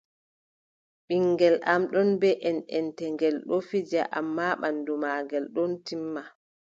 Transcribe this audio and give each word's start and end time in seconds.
Ɓinngel 1.07 1.55
am 1.71 1.81
ɗon 1.91 2.09
bee 2.21 2.41
enʼente, 2.49 3.03
ngel 3.13 3.35
ɗon 3.47 3.61
fija 3.69 4.01
ammaa 4.17 4.53
ɓanndu 4.61 4.93
maagel 5.03 5.45
ɗon 5.55 5.71
timma. 5.85 6.21